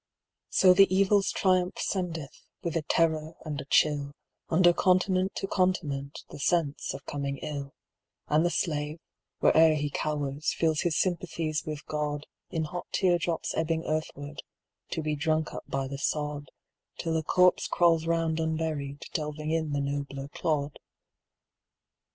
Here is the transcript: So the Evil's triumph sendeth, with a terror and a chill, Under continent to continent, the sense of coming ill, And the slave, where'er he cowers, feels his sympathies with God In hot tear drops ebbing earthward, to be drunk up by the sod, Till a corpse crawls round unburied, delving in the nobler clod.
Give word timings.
So 0.49 0.73
the 0.73 0.91
Evil's 0.91 1.29
triumph 1.29 1.77
sendeth, 1.77 2.47
with 2.63 2.75
a 2.75 2.81
terror 2.81 3.35
and 3.45 3.61
a 3.61 3.65
chill, 3.65 4.13
Under 4.49 4.73
continent 4.73 5.35
to 5.35 5.45
continent, 5.47 6.23
the 6.31 6.39
sense 6.39 6.95
of 6.95 7.05
coming 7.05 7.37
ill, 7.43 7.75
And 8.27 8.43
the 8.43 8.49
slave, 8.49 8.97
where'er 9.41 9.75
he 9.75 9.91
cowers, 9.91 10.53
feels 10.55 10.81
his 10.81 10.97
sympathies 10.97 11.65
with 11.67 11.85
God 11.85 12.25
In 12.49 12.63
hot 12.63 12.87
tear 12.91 13.19
drops 13.19 13.53
ebbing 13.55 13.85
earthward, 13.85 14.41
to 14.89 15.03
be 15.03 15.15
drunk 15.15 15.53
up 15.53 15.65
by 15.67 15.87
the 15.87 15.99
sod, 15.99 16.49
Till 16.97 17.15
a 17.15 17.21
corpse 17.21 17.67
crawls 17.67 18.07
round 18.07 18.39
unburied, 18.39 19.03
delving 19.13 19.51
in 19.51 19.71
the 19.71 19.81
nobler 19.81 20.29
clod. 20.29 20.79